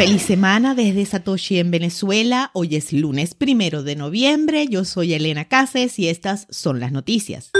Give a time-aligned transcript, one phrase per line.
[0.00, 2.50] Feliz semana desde Satoshi en Venezuela.
[2.54, 4.66] Hoy es lunes primero de noviembre.
[4.66, 7.50] Yo soy Elena Cases y estas son las noticias.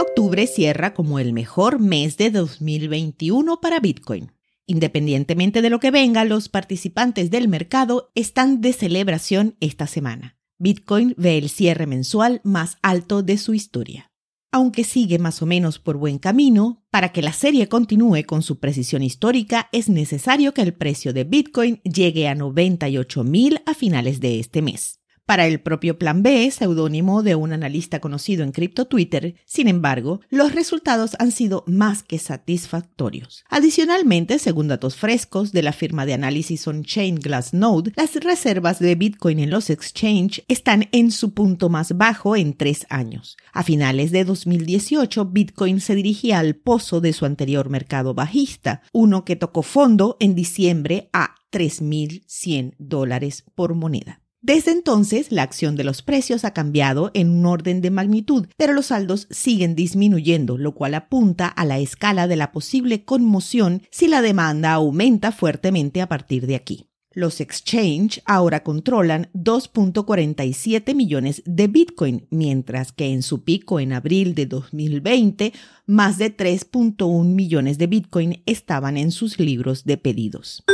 [0.00, 4.32] Octubre cierra como el mejor mes de 2021 para Bitcoin.
[4.66, 10.36] Independientemente de lo que venga, los participantes del mercado están de celebración esta semana.
[10.58, 14.11] Bitcoin ve el cierre mensual más alto de su historia
[14.52, 18.60] aunque sigue más o menos por buen camino, para que la serie continúe con su
[18.60, 24.38] precisión histórica es necesario que el precio de Bitcoin llegue a 98.000 a finales de
[24.38, 29.36] este mes para el propio Plan B, seudónimo de un analista conocido en Crypto Twitter.
[29.44, 33.44] Sin embargo, los resultados han sido más que satisfactorios.
[33.48, 39.38] Adicionalmente, según datos frescos de la firma de análisis on-chain Glassnode, las reservas de Bitcoin
[39.38, 43.36] en los exchange están en su punto más bajo en tres años.
[43.52, 49.24] A finales de 2018, Bitcoin se dirigía al pozo de su anterior mercado bajista, uno
[49.24, 54.21] que tocó fondo en diciembre a 3.100 dólares por moneda.
[54.44, 58.72] Desde entonces, la acción de los precios ha cambiado en un orden de magnitud, pero
[58.72, 64.08] los saldos siguen disminuyendo, lo cual apunta a la escala de la posible conmoción si
[64.08, 66.88] la demanda aumenta fuertemente a partir de aquí.
[67.14, 74.34] Los exchange ahora controlan 2.47 millones de Bitcoin, mientras que en su pico en abril
[74.34, 75.52] de 2020,
[75.86, 80.64] más de 3.1 millones de Bitcoin estaban en sus libros de pedidos.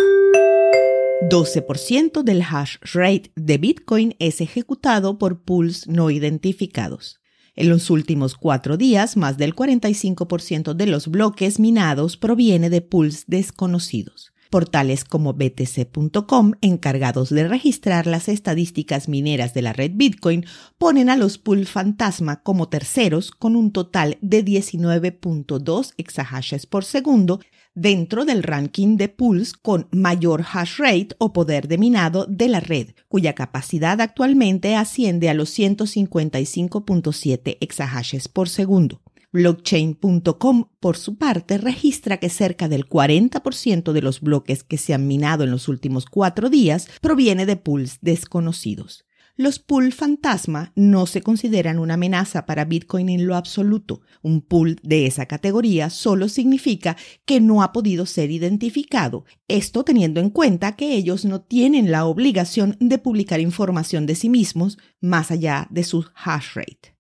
[1.23, 7.21] 12% del hash rate de Bitcoin es ejecutado por pools no identificados.
[7.57, 13.25] En los últimos cuatro días, más del 45% de los bloques minados proviene de pools
[13.27, 14.33] desconocidos.
[14.49, 20.47] Portales como btc.com, encargados de registrar las estadísticas mineras de la red Bitcoin,
[20.79, 27.41] ponen a los pools fantasma como terceros con un total de 19.2 exahashes por segundo
[27.81, 32.61] dentro del ranking de pools con mayor hash rate o poder de minado de la
[32.61, 39.03] red, cuya capacidad actualmente asciende a los 155.7 exahashes por segundo.
[39.31, 45.07] Blockchain.com, por su parte, registra que cerca del 40% de los bloques que se han
[45.07, 49.05] minado en los últimos cuatro días proviene de pools desconocidos.
[49.41, 54.01] Los pool fantasma no se consideran una amenaza para Bitcoin en lo absoluto.
[54.21, 60.19] Un pool de esa categoría solo significa que no ha podido ser identificado, esto teniendo
[60.19, 65.31] en cuenta que ellos no tienen la obligación de publicar información de sí mismos más
[65.31, 66.97] allá de su hash rate.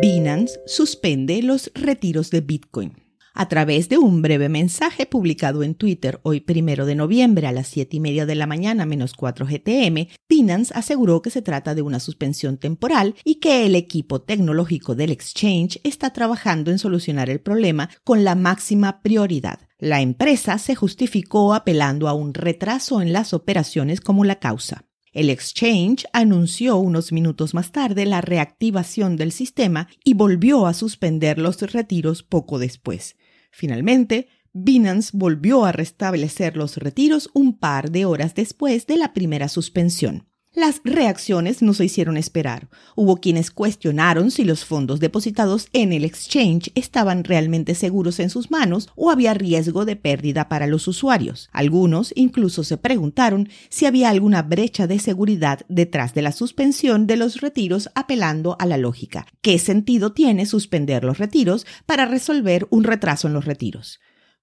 [0.00, 3.09] Binance suspende los retiros de Bitcoin.
[3.32, 7.68] A través de un breve mensaje publicado en Twitter hoy primero de noviembre a las
[7.68, 11.82] siete y media de la mañana menos 4 GTM, Binance aseguró que se trata de
[11.82, 17.40] una suspensión temporal y que el equipo tecnológico del exchange está trabajando en solucionar el
[17.40, 19.60] problema con la máxima prioridad.
[19.78, 24.86] La empresa se justificó apelando a un retraso en las operaciones como la causa.
[25.12, 31.38] El exchange anunció unos minutos más tarde la reactivación del sistema y volvió a suspender
[31.38, 33.16] los retiros poco después.
[33.50, 39.48] Finalmente, Binance volvió a restablecer los retiros un par de horas después de la primera
[39.48, 40.29] suspensión.
[40.52, 42.68] Las reacciones no se hicieron esperar.
[42.96, 48.50] Hubo quienes cuestionaron si los fondos depositados en el exchange estaban realmente seguros en sus
[48.50, 51.48] manos o había riesgo de pérdida para los usuarios.
[51.52, 57.16] Algunos incluso se preguntaron si había alguna brecha de seguridad detrás de la suspensión de
[57.16, 59.26] los retiros apelando a la lógica.
[59.42, 64.00] ¿Qué sentido tiene suspender los retiros para resolver un retraso en los retiros?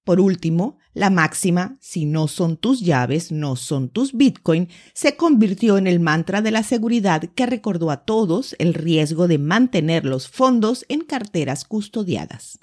[0.08, 5.76] Por último, la máxima, si no son tus llaves, no son tus Bitcoin, se convirtió
[5.76, 10.26] en el mantra de la seguridad que recordó a todos el riesgo de mantener los
[10.26, 12.58] fondos en carteras custodiadas.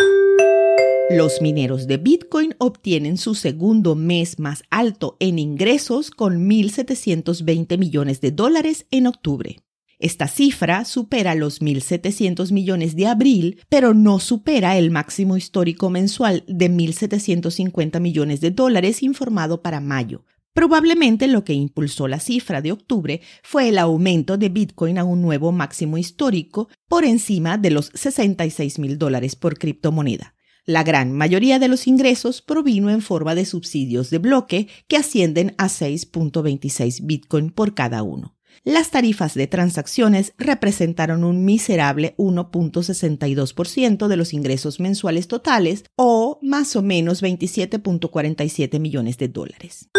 [1.11, 8.21] Los mineros de Bitcoin obtienen su segundo mes más alto en ingresos con 1.720 millones
[8.21, 9.64] de dólares en octubre.
[10.05, 16.43] Esta cifra supera los 1.700 millones de abril, pero no supera el máximo histórico mensual
[16.47, 20.23] de 1.750 millones de dólares informado para mayo.
[20.53, 25.23] Probablemente lo que impulsó la cifra de octubre fue el aumento de Bitcoin a un
[25.23, 30.35] nuevo máximo histórico por encima de los 66 mil dólares por criptomoneda.
[30.65, 35.55] La gran mayoría de los ingresos provino en forma de subsidios de bloque que ascienden
[35.57, 44.17] a 6.26 Bitcoin por cada uno las tarifas de transacciones representaron un miserable 1.62% de
[44.17, 49.89] los ingresos mensuales totales o más o menos 27.47 millones de dólares.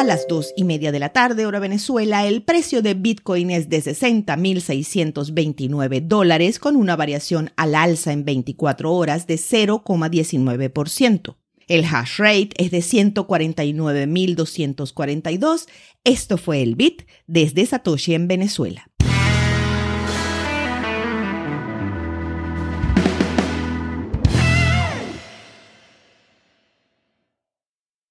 [0.00, 3.68] A las dos y media de la tarde, hora Venezuela, el precio de Bitcoin es
[3.68, 11.36] de 60.629 dólares con una variación al alza en 24 horas de 0,19%.
[11.70, 15.68] El hash rate es de 149.242.
[16.02, 18.89] Esto fue el bit desde Satoshi en Venezuela.